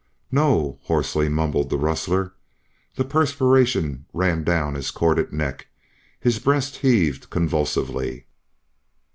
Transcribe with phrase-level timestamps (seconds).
[0.31, 2.33] "No," hoarsely mumbled the rustler.
[2.95, 5.67] The perspiration ran down his corded neck;
[6.19, 8.25] his breast heaved convulsively.